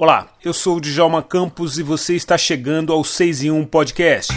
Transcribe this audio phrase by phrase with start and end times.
[0.00, 4.32] Olá, eu sou o Djalma Campos e você está chegando ao 6 em 1 Podcast.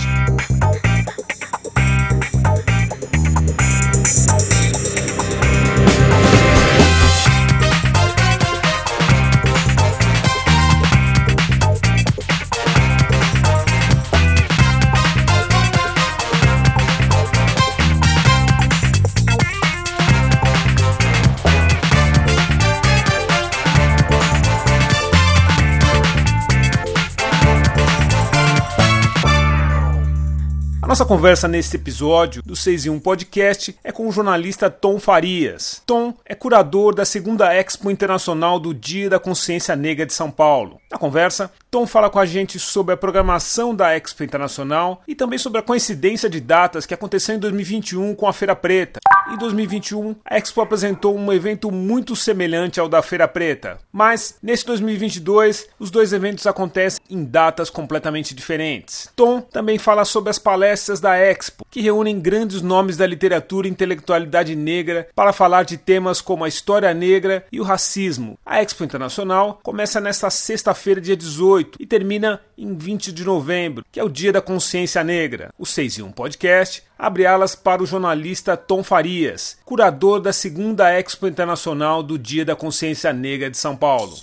[31.04, 35.82] Nossa conversa neste episódio do 6 em 1 Podcast é com o jornalista Tom Farias.
[35.86, 40.80] Tom é curador da segunda Expo Internacional do Dia da Consciência Negra de São Paulo.
[40.90, 45.40] Na conversa, Tom fala com a gente sobre a programação da Expo Internacional e também
[45.40, 49.00] sobre a coincidência de datas que aconteceu em 2021 com a Feira Preta.
[49.32, 54.66] Em 2021, a Expo apresentou um evento muito semelhante ao da Feira Preta, mas nesse
[54.68, 59.10] 2022, os dois eventos acontecem em datas completamente diferentes.
[59.16, 63.72] Tom também fala sobre as palestras da Expo, que reúnem grandes nomes da literatura e
[63.72, 68.38] intelectualidade negra para falar de temas como a história negra e o racismo.
[68.46, 73.86] A Expo Internacional começa nesta sexta-feira, dia 18 18 e termina em 20 de novembro,
[73.92, 75.54] que é o Dia da Consciência Negra.
[75.58, 80.92] O 6 e 1 Podcast abre alas para o jornalista Tom Farias, curador da segunda
[80.98, 84.16] Expo Internacional do Dia da Consciência Negra de São Paulo.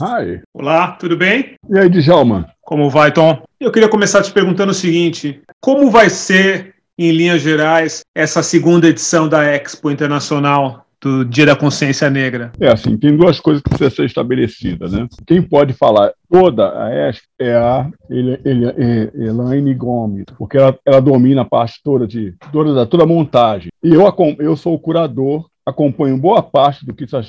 [0.00, 0.40] Hi.
[0.54, 1.56] Olá, tudo bem?
[1.68, 2.48] E aí, Djalma?
[2.62, 3.42] Como vai, Tom?
[3.58, 8.86] Eu queria começar te perguntando o seguinte: como vai ser, em linhas gerais, essa segunda
[8.86, 12.52] edição da Expo Internacional do Dia da Consciência Negra?
[12.60, 15.08] É assim, tem duas coisas que precisam ser estabelecidas, né?
[15.26, 21.42] Quem pode falar toda a ESC é a é, Elaine Gomes, porque ela, ela domina
[21.42, 23.72] a parte toda de toda, toda a montagem.
[23.82, 24.04] E eu,
[24.38, 27.20] eu sou o curador, acompanho boa parte do que está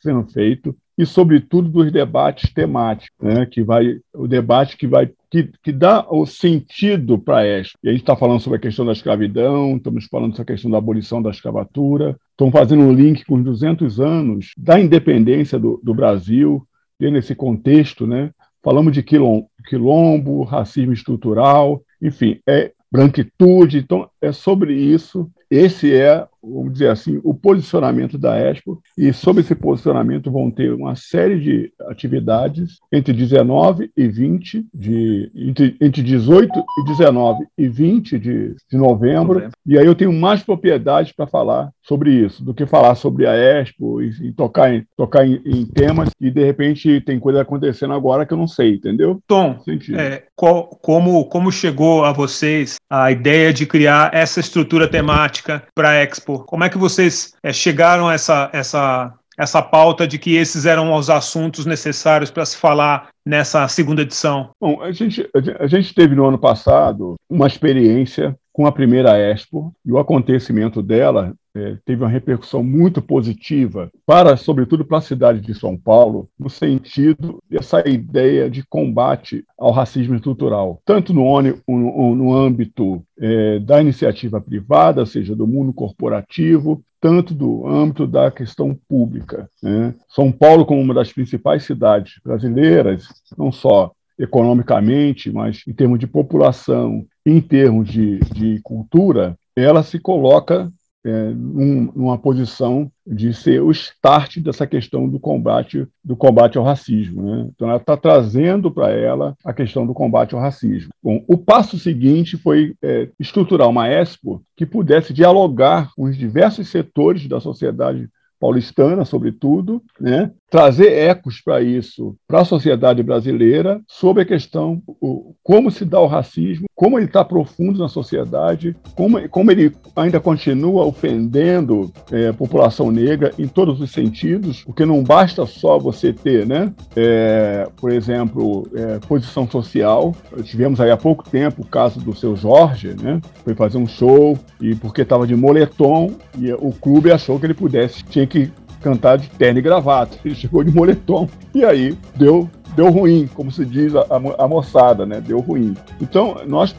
[0.00, 3.46] sendo feito e, sobretudo, dos debates temáticos, né?
[3.46, 7.76] que vai, o debate que vai que, que dá o sentido para a ESP.
[7.82, 10.70] E a gente está falando sobre a questão da escravidão, estamos falando sobre a questão
[10.70, 15.80] da abolição da escravatura, estamos fazendo um link com os 200 anos da independência do,
[15.82, 16.64] do Brasil,
[17.00, 18.30] e nesse contexto, né?
[18.62, 25.28] falamos de quilombo, quilombo, racismo estrutural, enfim, é branquitude, então é sobre isso.
[25.50, 30.72] Esse é vamos dizer assim, o posicionamento da Expo, e sobre esse posicionamento vão ter
[30.72, 37.68] uma série de atividades entre 19 e 20 de entre, entre 18 e 19 e
[37.68, 42.54] 20 de, de novembro, e aí eu tenho mais propriedades para falar sobre isso do
[42.54, 46.42] que falar sobre a Expo e, e tocar, em, tocar em, em, temas e de
[46.42, 49.20] repente tem coisa acontecendo agora que eu não sei, entendeu?
[49.26, 49.60] Tom,
[49.96, 55.90] é, qual, como, como chegou a vocês a ideia de criar essa estrutura temática para
[55.90, 56.38] a Expo?
[56.40, 60.94] Como é que vocês é, chegaram a essa, essa, essa pauta de que esses eram
[60.94, 64.50] os assuntos necessários para se falar nessa segunda edição?
[64.58, 65.28] Bom, a gente,
[65.58, 70.80] a gente teve no ano passado uma experiência com a primeira Expo e o acontecimento
[70.80, 76.28] dela é, teve uma repercussão muito positiva para, sobretudo, para a cidade de São Paulo,
[76.38, 83.58] no sentido dessa ideia de combate ao racismo estrutural, tanto no, no, no âmbito é,
[83.58, 89.50] da iniciativa privada, ou seja, do mundo corporativo, tanto do âmbito da questão pública.
[89.60, 89.96] Né?
[90.08, 96.06] São Paulo, como uma das principais cidades brasileiras, não só economicamente, mas em termos de
[96.06, 100.70] população, em termos de, de cultura, ela se coloca
[101.04, 106.64] é, num, numa posição de ser o start dessa questão do combate do combate ao
[106.64, 107.22] racismo.
[107.22, 107.50] Né?
[107.54, 110.90] Então, ela está trazendo para ela a questão do combate ao racismo.
[111.02, 116.68] Bom, o passo seguinte foi é, estruturar uma Expo que pudesse dialogar com os diversos
[116.68, 118.08] setores da sociedade
[118.44, 120.30] paulistana, sobretudo, né?
[120.54, 125.98] trazer ecos para isso, para a sociedade brasileira, sobre a questão o, como se dá
[125.98, 132.28] o racismo, como ele está profundo na sociedade, como, como ele ainda continua ofendendo é,
[132.28, 137.68] a população negra em todos os sentidos, porque não basta só você ter, né, é,
[137.76, 140.14] por exemplo, é, posição social.
[140.44, 144.38] Tivemos aí há pouco tempo o caso do seu Jorge, né, foi fazer um show
[144.60, 148.33] e porque estava de moletom e o clube achou que ele pudesse, tinha que
[148.82, 150.18] cantar de terno e gravata.
[150.24, 151.28] Ele chegou de moletom.
[151.54, 154.04] E aí deu deu ruim, como se diz a,
[154.38, 155.20] a, moçada, né?
[155.20, 155.74] Deu ruim.
[156.00, 156.74] Então, nós,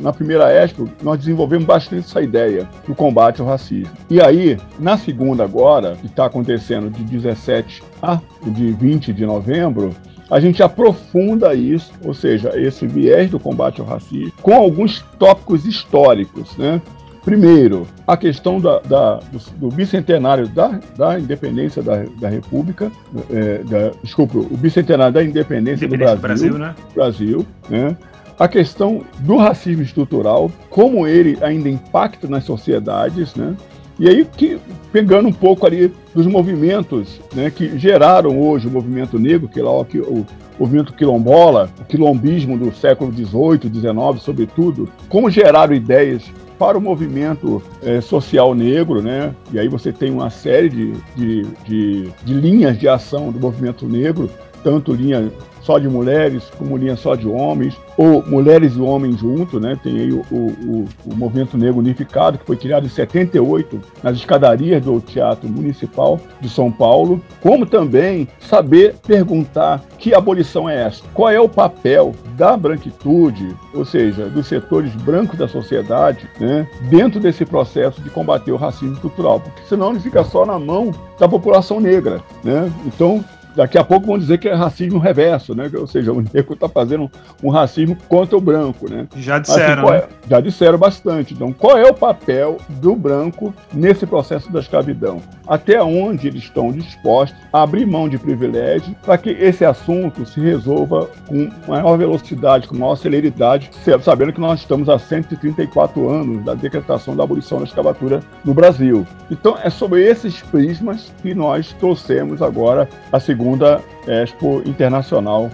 [0.00, 3.90] na primeira Expo, nós desenvolvemos bastante essa ideia do combate ao racismo.
[4.08, 9.92] E aí, na segunda agora, que está acontecendo de 17 a de 20 de novembro,
[10.30, 15.66] a gente aprofunda isso, ou seja, esse viés do combate ao racismo, com alguns tópicos
[15.66, 16.80] históricos, né?
[17.24, 22.90] Primeiro, a questão da, da do, do, bicentenário da, da independência da, da República,
[23.30, 26.74] é, da, desculpa, o bicentenário da independência, independência do Brasil, do Brasil, né?
[26.94, 27.96] Brasil né?
[28.38, 33.54] a questão do racismo estrutural, como ele ainda impacta nas sociedades, né?
[33.98, 34.58] E aí, que,
[34.90, 39.62] pegando um pouco ali dos movimentos né, que geraram hoje o movimento negro, que é
[39.62, 40.26] lá o, o
[40.60, 46.22] movimento quilombola, o quilombismo do século XVIII, XIX, sobretudo, como geraram ideias
[46.58, 49.34] para o movimento é, social negro, né?
[49.50, 53.86] E aí você tem uma série de, de, de, de linhas de ação do movimento
[53.88, 54.28] negro,
[54.62, 59.60] tanto linha só de mulheres, como linha só de homens, ou mulheres e homens juntos,
[59.60, 59.78] né?
[59.82, 64.82] Tem aí o, o, o, Movimento Negro Unificado, que foi criado em 78, nas escadarias
[64.82, 71.02] do Teatro Municipal de São Paulo, como também saber perguntar que abolição é essa?
[71.14, 77.20] Qual é o papel da branquitude, ou seja, dos setores brancos da sociedade, né, dentro
[77.20, 79.40] desse processo de combater o racismo cultural?
[79.40, 82.72] Porque senão ele fica só na mão da população negra, né?
[82.84, 83.24] Então,
[83.54, 85.70] daqui a pouco vão dizer que é racismo reverso, né?
[85.74, 87.10] Ou seja, o negro está fazendo
[87.42, 89.06] um racismo contra o branco, né?
[89.16, 89.88] Já disseram.
[89.88, 91.34] Assim, é, já disseram bastante.
[91.34, 95.20] Então, qual é o papel do branco nesse processo da escravidão?
[95.46, 100.40] Até onde eles estão dispostos a abrir mão de privilégios para que esse assunto se
[100.40, 103.70] resolva com maior velocidade, com maior celeridade,
[104.02, 109.06] sabendo que nós estamos há 134 anos da decretação da abolição da escravatura no Brasil.
[109.30, 115.50] Então, é sobre esses prismas que nós trouxemos agora a segunda segunda Expo Internacional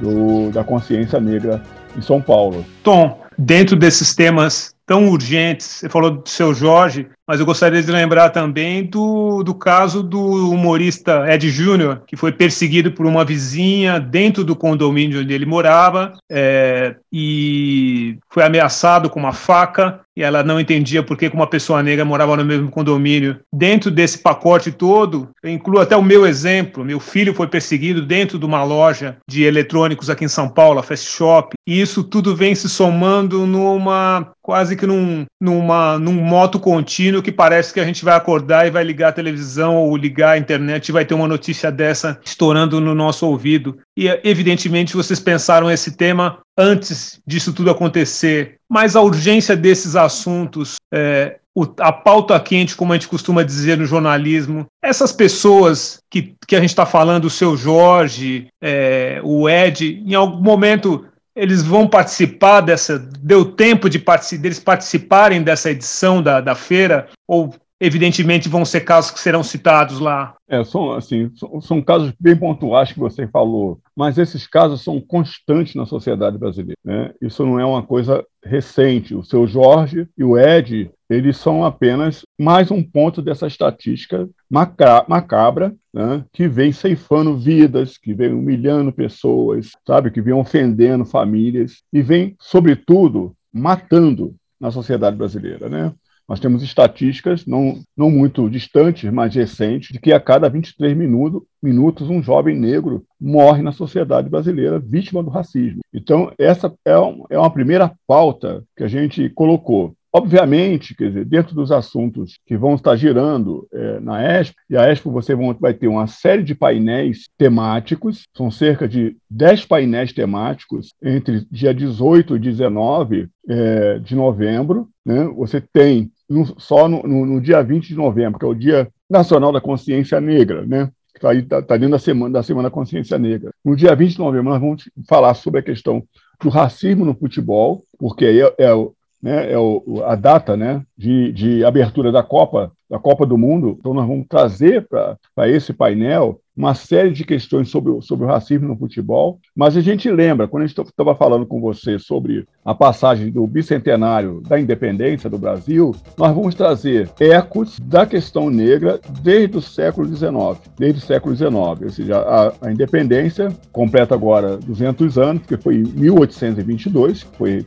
[0.00, 1.62] do, da Consciência Negra
[1.96, 2.66] em São Paulo.
[2.82, 7.92] Tom, dentro desses temas tão urgentes, você falou do seu Jorge, mas eu gostaria de
[7.92, 14.00] lembrar também do, do caso do humorista Ed Júnior, que foi perseguido por uma vizinha
[14.00, 20.42] dentro do condomínio onde ele morava é, e foi ameaçado com uma faca e ela
[20.42, 23.40] não entendia por que uma pessoa negra morava no mesmo condomínio.
[23.50, 26.84] Dentro desse pacote todo, eu incluo até o meu exemplo.
[26.84, 30.82] Meu filho foi perseguido dentro de uma loja de eletrônicos aqui em São Paulo, a
[30.82, 36.58] Fast Shop, e isso tudo vem se somando numa quase que num, numa, num moto
[36.58, 40.30] contínuo que parece que a gente vai acordar e vai ligar a televisão ou ligar
[40.30, 43.78] a internet e vai ter uma notícia dessa estourando no nosso ouvido.
[43.96, 50.76] E evidentemente vocês pensaram esse tema antes disso tudo acontecer, mas a urgência desses assuntos,
[50.92, 56.34] é, o, a pauta quente, como a gente costuma dizer no jornalismo, essas pessoas que,
[56.46, 61.62] que a gente está falando, o seu Jorge, é, o Ed, em algum momento eles
[61.62, 62.98] vão participar dessa.
[62.98, 64.02] Deu tempo de
[64.38, 67.08] deles participarem dessa edição da, da feira?
[67.26, 70.34] Ou, evidentemente, vão ser casos que serão citados lá?
[70.48, 74.98] É, são, assim, são, são, casos bem pontuais que você falou, mas esses casos são
[74.98, 76.78] constantes na sociedade brasileira.
[76.82, 77.12] Né?
[77.20, 79.14] Isso não é uma coisa recente.
[79.14, 85.74] O seu Jorge e o Ed, eles são apenas mais um ponto dessa estatística macabra
[85.92, 86.24] né?
[86.32, 92.34] que vem ceifando vidas, que vem humilhando pessoas, sabe, que vem ofendendo famílias e vem,
[92.40, 95.92] sobretudo, matando na sociedade brasileira, né?
[96.30, 101.42] Nós temos estatísticas, não, não muito distantes, mas recentes, de que a cada 23 minutos,
[101.60, 105.80] minutos um jovem negro morre na sociedade brasileira vítima do racismo.
[105.92, 109.92] Então, essa é, um, é uma primeira pauta que a gente colocou.
[110.12, 114.88] Obviamente, quer dizer, dentro dos assuntos que vão estar girando é, na Expo, e a
[114.88, 120.94] Expo você vai ter uma série de painéis temáticos, são cerca de 10 painéis temáticos
[121.02, 124.88] entre dia 18 e 19 é, de novembro.
[125.04, 125.24] Né?
[125.36, 128.88] Você tem no, só no, no, no, dia 20 de novembro, que é o Dia
[129.10, 130.88] Nacional da Consciência Negra, né?
[131.12, 133.50] Está tá, tá dentro da semana, da Semana da Consciência Negra.
[133.64, 136.02] No dia 20 de novembro, nós vamos falar sobre a questão
[136.40, 138.74] do racismo no futebol, porque é, é,
[139.20, 143.76] né, é o, a data né, de, de abertura da Copa, da Copa do Mundo.
[143.78, 148.28] Então, nós vamos trazer para esse painel uma série de questões sobre, o, sobre o
[148.28, 152.46] racismo no futebol, mas a gente lembra, quando a gente estava falando com você sobre
[152.62, 159.00] a passagem do bicentenário da independência do Brasil, nós vamos trazer ecos da questão negra
[159.22, 160.30] desde o século XIX,
[160.78, 165.76] desde o século XIX, ou seja, a, a independência completa agora 200 anos, que foi
[165.76, 167.64] em 1822, foi,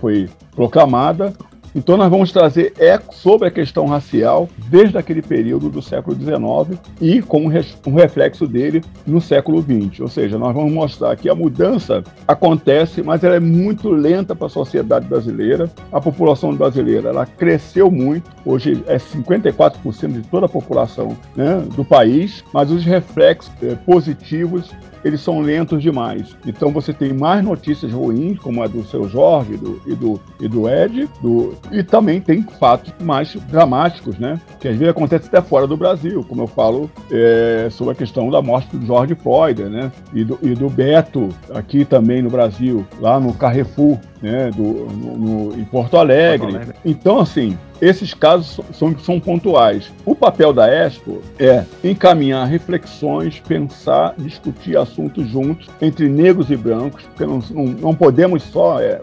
[0.00, 1.32] foi proclamada,
[1.74, 6.78] então, nós vamos trazer eco sobre a questão racial desde aquele período do século XIX
[7.00, 7.50] e como
[7.86, 10.00] um reflexo dele no século XX.
[10.00, 14.46] Ou seja, nós vamos mostrar que a mudança acontece, mas ela é muito lenta para
[14.46, 15.70] a sociedade brasileira.
[15.90, 21.84] A população brasileira ela cresceu muito, hoje é 54% de toda a população né, do
[21.84, 24.70] país, mas os reflexos é, positivos
[25.04, 26.36] eles são lentos demais.
[26.46, 30.48] Então você tem mais notícias ruins, como a do seu Jorge do, e, do, e
[30.48, 34.40] do Ed, do, E também tem fatos mais dramáticos, né?
[34.60, 38.30] Que às vezes acontece até fora do Brasil, como eu falo é, sobre a questão
[38.30, 39.92] da morte do George Floyd, né?
[40.12, 44.50] E do, e do Beto aqui também no Brasil, lá no Carrefour, né?
[44.54, 46.46] Do, no, no em Porto Alegre.
[46.46, 46.76] Porto Alegre.
[46.84, 49.90] Então, assim, esses casos são, são pontuais.
[50.06, 57.02] O papel da Expo é encaminhar reflexões, pensar, discutir assuntos juntos entre negros e brancos,
[57.02, 59.00] porque não, não, não podemos só, é,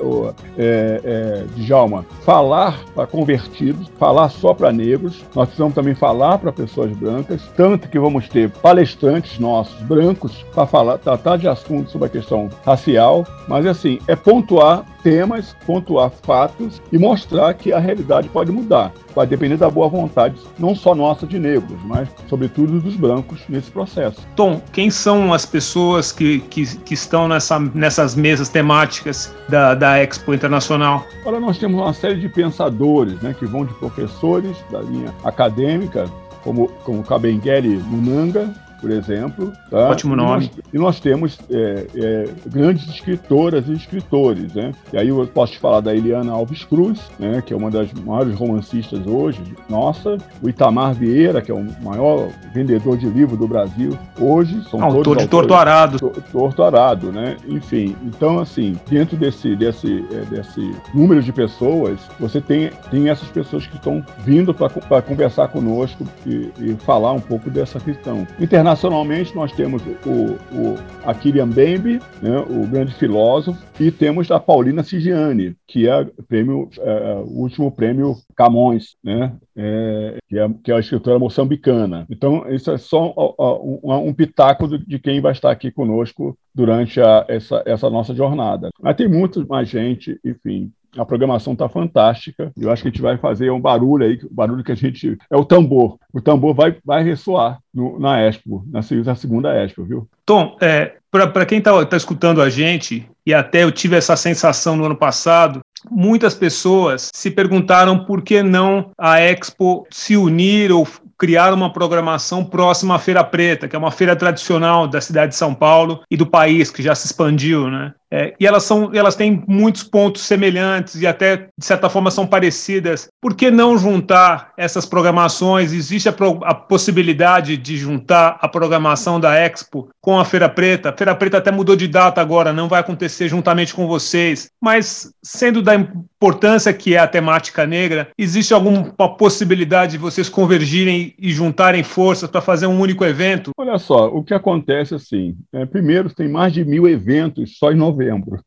[0.57, 6.53] é, é, Djalma, falar para convertidos, falar só para negros, nós precisamos também falar para
[6.53, 12.07] pessoas brancas, tanto que vamos ter palestrantes nossos, brancos, para falar, tratar de assuntos sobre
[12.07, 18.29] a questão racial, mas assim, é pontuar temas, pontuar fatos e mostrar que a realidade
[18.29, 18.91] pode mudar.
[19.15, 23.71] Vai depender da boa vontade, não só nossa de negros, mas sobretudo dos brancos nesse
[23.71, 24.25] processo.
[24.35, 30.01] Tom, quem são as pessoas que, que, que estão nessa, nessas mesas temáticas da, da
[30.01, 31.05] Expo Internacional?
[31.25, 36.05] Olha, nós temos uma série de pensadores né, que vão de professores da linha acadêmica,
[36.43, 39.51] como, como Kabengele Munanga, por exemplo.
[39.69, 39.89] Tá?
[39.89, 40.45] Ótimo nome.
[40.45, 44.53] E nós, e nós temos é, é, grandes escritoras e escritores.
[44.53, 44.71] Né?
[44.93, 47.91] E aí eu posso te falar da Eliana Alves Cruz, né, que é uma das
[47.93, 50.17] maiores romancistas hoje, nossa.
[50.41, 54.63] O Itamar Vieira, que é o maior vendedor de livro do Brasil hoje.
[54.69, 56.11] São Autor todos de Torto Arado.
[56.31, 57.37] Torto Arado, né?
[57.47, 63.27] Enfim, então assim, dentro desse, desse, é, desse número de pessoas, você tem, tem essas
[63.29, 68.25] pessoas que estão vindo para conversar conosco e, e falar um pouco dessa questão.
[68.39, 74.83] Internacionalmente, Internacionalmente, nós temos o, o Bembe, né, o grande filósofo, e temos a Paulina
[74.83, 80.71] Sigiani, que é, prêmio, é, é, o último prêmio Camões, né, é, que, é, que,
[80.71, 82.05] é, a escritora moçambicana.
[82.11, 87.01] Então, isso é só um, um, um pitaco de quem vai estar aqui conosco durante
[87.01, 88.69] a, essa, essa nossa jornada.
[88.79, 92.51] Mas tem muito mais gente, enfim, a programação está fantástica.
[92.57, 95.17] Eu acho que a gente vai fazer um barulho aí, o barulho que a gente.
[95.29, 95.97] É o tambor.
[96.13, 100.07] O tambor vai, vai ressoar no, na Expo, na, na segunda Expo, viu?
[100.25, 104.75] Tom, é, para quem está tá escutando a gente, e até eu tive essa sensação
[104.75, 110.87] no ano passado, muitas pessoas se perguntaram por que não a Expo se unir ou
[111.17, 115.37] criar uma programação próxima à Feira Preta, que é uma feira tradicional da cidade de
[115.37, 117.93] São Paulo e do país, que já se expandiu, né?
[118.11, 122.25] É, e elas, são, elas têm muitos pontos semelhantes e até, de certa forma, são
[122.25, 123.09] parecidas.
[123.21, 125.71] Por que não juntar essas programações?
[125.73, 130.89] Existe a, pro, a possibilidade de juntar a programação da Expo com a Feira Preta.
[130.89, 134.49] A Feira Preta até mudou de data agora, não vai acontecer juntamente com vocês.
[134.59, 141.13] Mas, sendo da importância que é a temática negra, existe alguma possibilidade de vocês convergirem
[141.19, 143.51] e juntarem forças para fazer um único evento?
[143.57, 147.75] Olha só, o que acontece assim, é, primeiro tem mais de mil eventos só em
[147.99, 148.39] novembro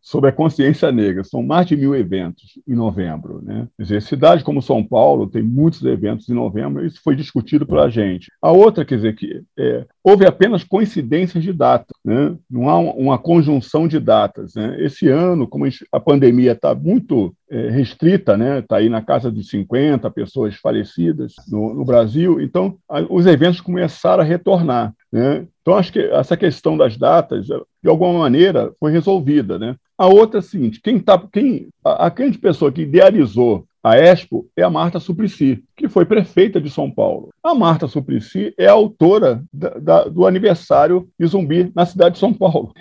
[0.00, 3.68] sobre a consciência negra, são mais de mil eventos em novembro, né?
[3.76, 7.90] Quer dizer, cidade como São Paulo tem muitos eventos em novembro, isso foi discutido pela
[7.90, 8.30] gente.
[8.40, 12.36] A outra, quer dizer, que é, houve apenas coincidências de data, né?
[12.48, 14.54] não há uma conjunção de datas.
[14.54, 14.76] Né?
[14.78, 18.60] Esse ano, como a pandemia está muito é, restrita, né?
[18.60, 22.40] Está aí na casa de 50 pessoas falecidas no, no Brasil.
[22.40, 24.94] Então, a, os eventos começaram a retornar.
[25.10, 25.44] Né?
[25.60, 29.58] Então, acho que essa questão das datas, de alguma maneira, foi resolvida.
[29.58, 29.74] Né?
[29.98, 33.96] A outra é a seguinte: quem tá, quem, a, a grande pessoa que idealizou a
[33.96, 37.30] Expo é a Marta Suplicy, que foi prefeita de São Paulo.
[37.42, 42.32] A Marta Suplicy é autora da, da, do aniversário de Zumbi na cidade de São
[42.34, 42.72] Paulo.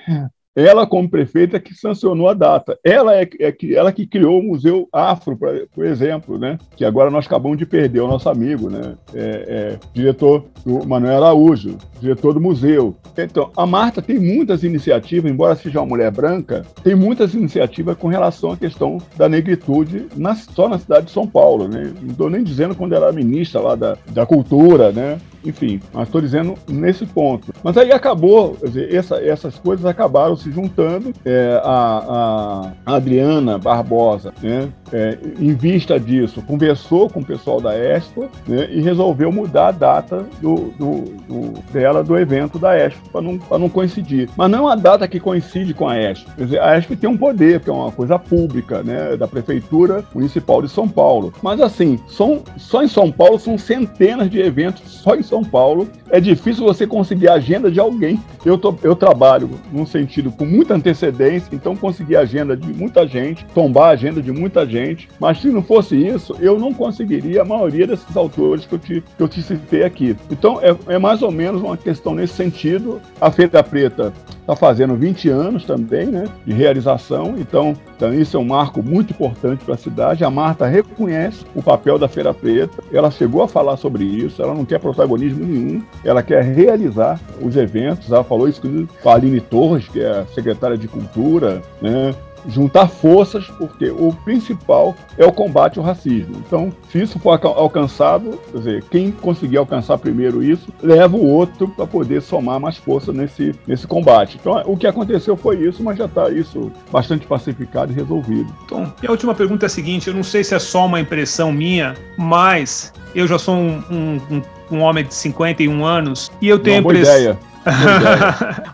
[0.55, 2.79] Ela, como prefeita, que sancionou a data.
[2.83, 6.57] Ela é, é que, ela que criou o Museu Afro, pra, por exemplo, né?
[6.75, 8.95] que agora nós acabamos de perder o nosso amigo, né?
[9.13, 12.95] É, é, diretor do Manuel Araújo, diretor do museu.
[13.17, 18.07] Então, a Marta tem muitas iniciativas, embora seja uma mulher branca, tem muitas iniciativas com
[18.07, 21.67] relação à questão da negritude na, só na cidade de São Paulo.
[21.67, 21.93] Né?
[22.01, 25.17] Não estou nem dizendo quando ela era ministra lá da, da cultura, né?
[25.45, 27.53] Enfim, mas estou dizendo nesse ponto.
[27.63, 31.13] Mas aí acabou, dizer, essa, essas coisas acabaram se juntando.
[31.23, 37.75] É, a, a, Adriana Barbosa, né, é, em vista disso, conversou com o pessoal da
[37.75, 43.09] Expo né, e resolveu mudar a data do, do, do dela do evento da Expo,
[43.09, 44.29] para não, não coincidir.
[44.35, 46.31] Mas não uma data que coincide com a Expo.
[46.35, 50.03] Quer dizer, a Expo tem um poder, que é uma coisa pública, né, da Prefeitura
[50.13, 51.33] Municipal de São Paulo.
[51.41, 55.87] Mas assim, são, só em São Paulo são centenas de eventos só em São Paulo.
[56.09, 58.19] É difícil você conseguir a agenda de alguém.
[58.45, 63.07] Eu, tô, eu trabalho num sentido com muita antecedência, então consegui a agenda de muita
[63.07, 65.09] gente, tombar a agenda de muita gente.
[65.19, 69.03] Mas se não fosse isso, eu não conseguiria a maioria desses autores que eu te,
[69.17, 70.15] que eu te citei aqui.
[70.29, 73.01] Então é, é mais ou menos uma questão nesse sentido.
[73.19, 74.13] A Feira Preta
[74.45, 79.11] está fazendo 20 anos também né, de realização, então, então isso é um marco muito
[79.11, 80.23] importante para a cidade.
[80.23, 84.53] A Marta reconhece o papel da Feira Preta, ela chegou a falar sobre isso, ela
[84.53, 88.61] não quer protagonismo nenhum, ela quer realizar os eventos, ela falou isso
[89.01, 92.13] com a Aline Torres, que é a secretária de Cultura, né,
[92.47, 96.35] juntar forças, porque o principal é o combate ao racismo.
[96.45, 101.67] Então, se isso for alcançado, quer dizer, quem conseguir alcançar primeiro isso, leva o outro
[101.67, 104.37] para poder somar mais força nesse, nesse combate.
[104.39, 108.53] Então, o que aconteceu foi isso, mas já está isso bastante pacificado e resolvido.
[108.65, 110.99] Então, e a última pergunta é a seguinte: eu não sei se é só uma
[110.99, 116.59] impressão minha, mas eu já sou um, um, um homem de 51 anos e eu
[116.59, 117.37] tenho a impressão.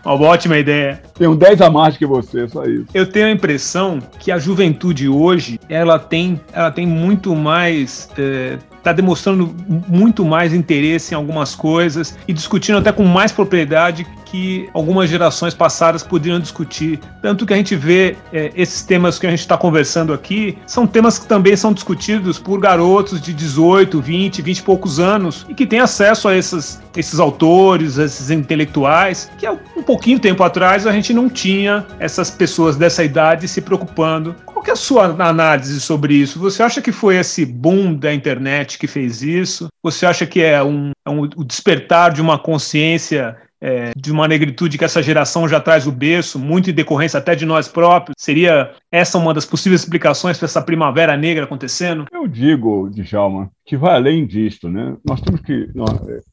[0.04, 1.00] Uma ótima ideia.
[1.14, 2.86] Tenho 10 a mais que você, só isso.
[2.92, 8.58] Eu tenho a impressão que a juventude hoje, ela tem, ela tem muito mais é,
[8.82, 9.54] está demonstrando
[9.88, 15.52] muito mais interesse em algumas coisas e discutindo até com mais propriedade que algumas gerações
[15.52, 16.98] passadas poderiam discutir.
[17.20, 20.86] Tanto que a gente vê é, esses temas que a gente está conversando aqui, são
[20.86, 25.54] temas que também são discutidos por garotos de 18, 20, 20 e poucos anos e
[25.54, 30.86] que têm acesso a esses, esses autores, esses intelectuais, que há um pouquinho tempo atrás
[30.86, 34.34] a gente não tinha essas pessoas dessa idade se preocupando.
[34.62, 36.38] Qual é a sua análise sobre isso?
[36.38, 39.66] Você acha que foi esse boom da internet que fez isso?
[39.82, 44.28] Você acha que é um, é um o despertar de uma consciência é, de uma
[44.28, 48.14] negritude que essa geração já traz o berço, muito em decorrência até de nós próprios?
[48.16, 52.06] Seria essa uma das possíveis explicações para essa primavera negra acontecendo?
[52.12, 54.96] Eu digo, Djalma, que vai além disto, né?
[55.06, 55.90] Nós temos que, nós,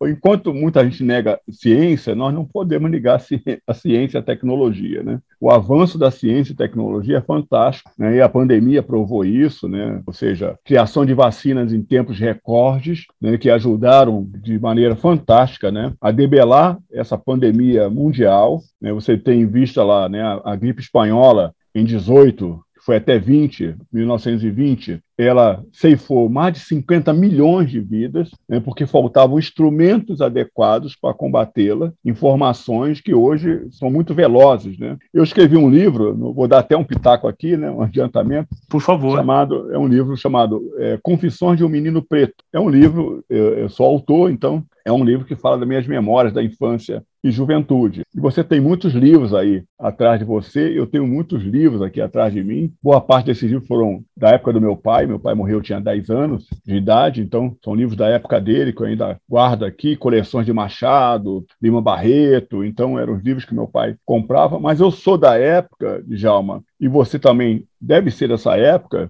[0.07, 3.21] enquanto muita gente nega ciência, nós não podemos negar
[3.67, 5.19] a ciência e a tecnologia, né?
[5.39, 8.15] O avanço da ciência e tecnologia é fantástico, né?
[8.15, 10.01] E a pandemia provou isso, né?
[10.05, 13.37] Ou seja, criação de vacinas em tempos recordes, né?
[13.37, 15.93] Que ajudaram de maneira fantástica, né?
[16.01, 18.91] A debelar essa pandemia mundial, né?
[18.91, 20.21] Você tem vista lá, né?
[20.21, 22.59] A, a gripe espanhola em 18,
[22.89, 29.37] foi até 20, 1920, ela ceifou mais de 50 milhões de vidas, né, porque faltavam
[29.37, 34.77] instrumentos adequados para combatê-la, informações que hoje são muito velozes.
[34.79, 34.97] Né?
[35.13, 38.47] Eu escrevi um livro, vou dar até um pitaco aqui, né, um adiantamento.
[38.69, 39.17] Por favor.
[39.17, 42.35] Chamado, é um livro chamado é, Confissões de um Menino Preto.
[42.53, 45.85] É um livro, eu, eu sou autor, então é um livro que fala das minhas
[45.85, 48.03] memórias da infância e juventude.
[48.15, 52.33] E você tem muitos livros aí atrás de você, eu tenho muitos livros aqui atrás
[52.33, 52.73] de mim.
[52.81, 56.09] Boa parte desses livros foram da época do meu pai, meu pai morreu, tinha 10
[56.09, 60.45] anos de idade, então são livros da época dele que eu ainda guardo aqui, coleções
[60.45, 65.17] de Machado, Lima Barreto, então eram os livros que meu pai comprava, mas eu sou
[65.17, 69.09] da época, Djalma, e você também deve ser dessa época,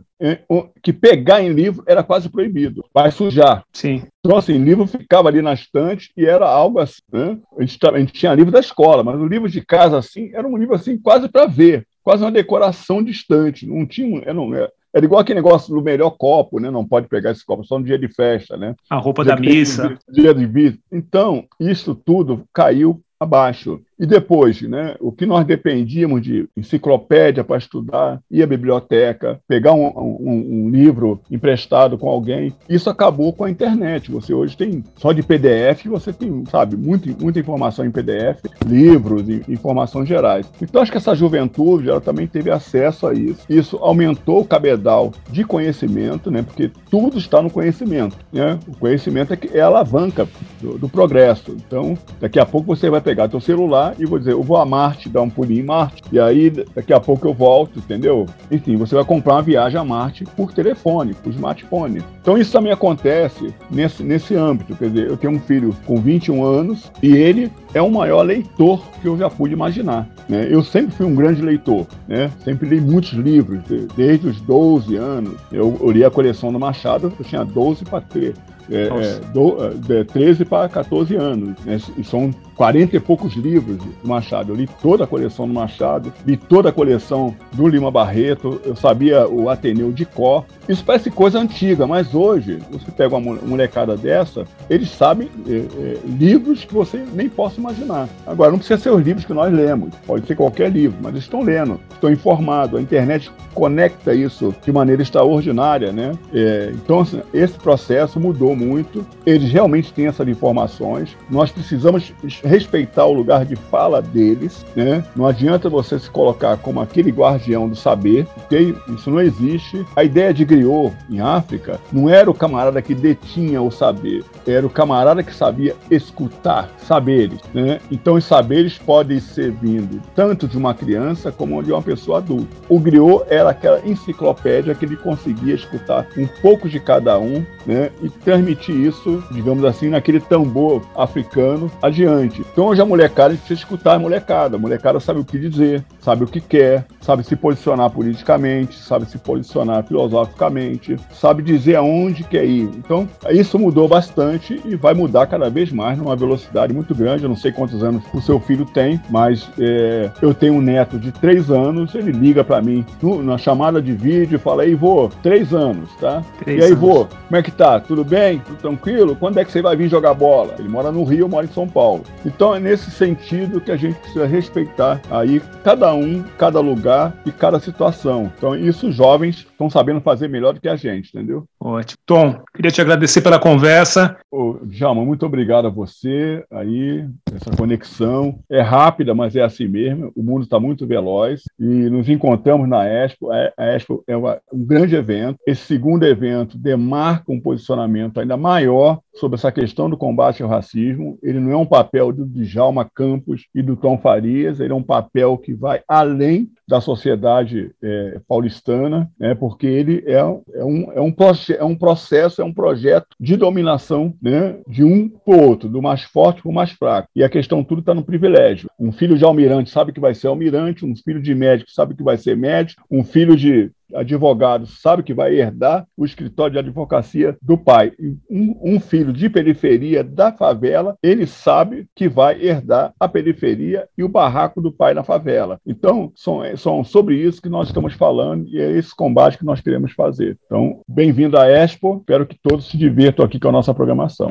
[0.82, 3.64] que pegar em livro era quase proibido, vai sujar.
[3.74, 4.04] Sim.
[4.24, 7.38] Então, assim, livro ficava ali na estante e era algo assim, né?
[7.58, 10.48] A gente, a gente tinha livro da escola, mas o livro de casa, assim, era
[10.48, 14.54] um livro, assim, quase para ver, quase uma decoração distante, não tinha, era, não,
[14.93, 16.71] era igual aquele negócio do melhor copo, né?
[16.71, 18.75] Não pode pegar esse copo só no dia de festa, né?
[18.89, 19.97] A roupa dia da missa.
[20.10, 20.80] Dia de.
[20.91, 23.82] Então, isso tudo caiu abaixo.
[24.00, 29.74] E depois, né, o que nós dependíamos de enciclopédia para estudar, ir à biblioteca, pegar
[29.74, 34.10] um, um, um, livro emprestado com alguém, isso acabou com a internet.
[34.10, 39.28] Você hoje tem, só de PDF, você tem, sabe, muita, muita informação em PDF, livros,
[39.50, 40.50] informações gerais.
[40.62, 43.42] Então, acho que essa juventude, ela também teve acesso a isso.
[43.50, 48.16] Isso aumentou o cabedal de conhecimento, né, porque tudo está no conhecimento.
[48.32, 48.58] Né?
[48.66, 50.26] O conhecimento é, que é a alavanca
[50.62, 51.52] do, do progresso.
[51.52, 54.65] Então, daqui a pouco você vai pegar seu celular e vou dizer, eu vou a
[54.65, 58.25] Marte, dar um pulinho em Marte, e aí daqui a pouco eu volto, entendeu?
[58.52, 62.04] Enfim, você vai comprar uma viagem a Marte por telefone, por smartphone.
[62.21, 66.43] Então isso também acontece nesse, nesse âmbito, quer dizer, eu tenho um filho com 21
[66.43, 70.08] anos e ele é o maior leitor que eu já pude imaginar.
[70.28, 70.47] Né?
[70.49, 72.32] Eu sempre fui um grande leitor, né?
[72.43, 73.62] sempre li muitos livros,
[73.95, 75.36] desde os 12 anos.
[75.52, 78.36] Eu, eu li a coleção do Machado, eu tinha 12 para ter.
[78.71, 79.58] É, é, do,
[79.91, 81.56] é, 13 para 14 anos.
[81.65, 81.80] Né?
[81.97, 84.52] E são 40 e poucos livros do Machado.
[84.52, 88.76] Eu li toda a coleção do Machado, li toda a coleção do Lima Barreto, eu
[88.76, 90.43] sabia o Ateneu de cor.
[90.67, 95.98] Isso parece coisa antiga, mas hoje, você pega uma molecada dessa, eles sabem é, é,
[96.06, 98.10] livros que você nem possa imaginar.
[98.28, 101.24] Agora, não precisa ser os livros que nós lemos, pode ser qualquer livro, mas eles
[101.24, 102.78] estão lendo, estão informados.
[102.78, 106.12] A internet conecta isso de maneira extraordinária, né?
[106.34, 111.15] É, então, assim, esse processo mudou muito, eles realmente têm essas informações.
[111.30, 112.13] Nós precisamos
[112.50, 115.04] respeitar o lugar de fala deles, né?
[115.16, 118.76] Não adianta você se colocar como aquele guardião do saber, ok?
[118.90, 119.86] Isso não existe.
[119.96, 124.66] A ideia de griot em África não era o camarada que detinha o saber, era
[124.66, 127.80] o camarada que sabia escutar saberes, né?
[127.92, 132.48] Então os saberes podem ser vindo tanto de uma criança como de uma pessoa adulta.
[132.68, 137.92] O griot era aquela enciclopédia que ele conseguia escutar um pouco de cada um, né?
[138.02, 142.38] E transmitir isso, digamos assim, naquele tambor africano adiante.
[142.39, 144.56] Então hoje a molecada precisa escutar a molecada.
[144.56, 149.06] A molecada sabe o que dizer, sabe o que quer, sabe se posicionar politicamente, sabe
[149.06, 152.67] se posicionar filosoficamente, sabe dizer aonde quer ir.
[152.78, 157.24] Então, isso mudou bastante e vai mudar cada vez mais numa velocidade muito grande.
[157.24, 160.98] Eu não sei quantos anos o seu filho tem, mas é, eu tenho um neto
[160.98, 164.74] de três anos, ele liga para mim no, na chamada de vídeo e fala, aí,
[164.74, 166.24] vô, três anos, tá?
[166.39, 167.80] Três e aí, vô, como é que tá?
[167.80, 168.39] Tudo bem?
[168.39, 169.15] Tudo tranquilo?
[169.15, 170.56] Quando é que você vai vir jogar bola?
[170.58, 172.02] Ele mora no Rio, eu moro em São Paulo.
[172.26, 175.99] Então, é nesse sentido que a gente precisa respeitar aí cada um,
[176.38, 178.32] cada lugar e cada situação.
[178.38, 181.46] Então, isso os jovens estão sabendo fazer melhor do que a gente, entendeu?
[181.60, 181.98] Ótimo.
[182.06, 184.18] Tom, queria te agradecer pela conversa.
[184.32, 188.40] Ô, Djalma, muito obrigado a você aí, essa conexão.
[188.50, 190.12] É rápida, mas é assim mesmo.
[190.16, 193.30] O mundo está muito veloz e nos encontramos na Expo.
[193.32, 195.38] A Expo é um grande evento.
[195.46, 201.20] Esse segundo evento demarca um posicionamento ainda maior sobre essa questão do combate ao racismo.
[201.22, 204.84] Ele não é um papel do Djalma Campos e do Tom Farias, ele é um
[204.84, 211.02] papel que vai além da sociedade é, paulistana, né, porque ele é, é, um, é,
[211.02, 211.15] um,
[211.58, 215.82] é um processo, é um projeto de dominação né, de um para o outro, do
[215.82, 217.10] mais forte para o mais fraco.
[217.15, 218.70] E a questão tudo está no privilégio.
[218.80, 222.04] Um filho de almirante sabe que vai ser almirante, um filho de médico sabe que
[222.04, 227.38] vai ser médico, um filho de advogado sabe que vai herdar o escritório de advocacia
[227.41, 227.91] do pai.
[228.30, 234.04] Um, um, filho de periferia da favela, ele sabe que vai herdar a periferia e
[234.04, 235.60] o barraco do pai na favela.
[235.65, 239.62] Então, são, são sobre isso que nós estamos falando e é esse combate que nós
[239.62, 240.38] queremos fazer.
[240.45, 244.30] Então, bem-vindo à Expo, espero que todos se divirtam aqui com a nossa programação.